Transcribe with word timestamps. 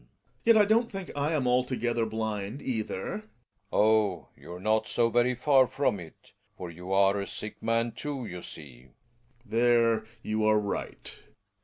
Gregers. 0.03 0.19
Yet 0.45 0.57
I 0.57 0.65
don't 0.65 0.91
think 0.91 1.11
I 1.15 1.33
am 1.33 1.45
altogether 1.47 2.07
blind 2.07 2.59
either. 2.63 3.01
Relling. 3.21 3.27
Oh! 3.71 4.29
you're 4.35 4.59
not 4.59 4.87
so 4.87 5.09
very 5.11 5.35
far 5.35 5.67
from 5.67 5.99
it. 5.99 6.31
For 6.57 6.71
you 6.71 6.91
are 6.91 7.19
a 7.19 7.27
sick 7.27 7.61
man 7.61 7.91
too, 7.91 8.25
you 8.25 8.41
see. 8.41 8.87
Gregers. 8.87 8.93
There 9.45 10.05
you 10.23 10.43
are 10.43 10.57
right. 10.57 11.15